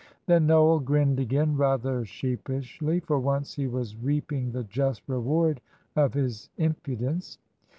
Then 0.25 0.47
Noel 0.47 0.79
grinned 0.79 1.19
again, 1.19 1.55
rather 1.55 2.03
sheepishly. 2.05 3.01
For 3.01 3.19
once 3.19 3.53
he 3.53 3.67
was 3.67 3.95
reaping 3.95 4.51
the 4.51 4.63
just 4.63 5.03
reward 5.07 5.61
of 5.95 6.15
his 6.15 6.49
impudence. 6.57 7.37